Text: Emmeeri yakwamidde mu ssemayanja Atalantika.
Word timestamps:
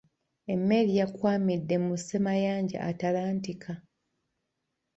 Emmeeri 0.53 0.93
yakwamidde 0.99 1.75
mu 1.85 1.93
ssemayanja 1.99 2.77
Atalantika. 2.91 3.71